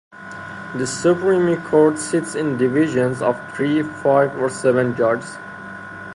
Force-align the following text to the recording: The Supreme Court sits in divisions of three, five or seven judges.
The 0.79 0.87
Supreme 0.87 1.61
Court 1.61 1.99
sits 1.99 2.33
in 2.33 2.57
divisions 2.57 3.21
of 3.21 3.37
three, 3.53 3.83
five 3.83 4.35
or 4.41 4.49
seven 4.49 4.95
judges. 4.95 5.37